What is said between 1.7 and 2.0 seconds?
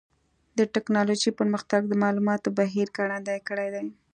د